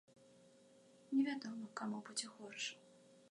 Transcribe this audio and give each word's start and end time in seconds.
Невядома 1.17 1.69
каму 1.81 1.97
будзе 2.07 2.27
горш. 2.39 2.65